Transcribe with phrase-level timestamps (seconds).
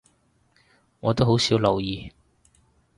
[0.99, 2.11] 我都好少留意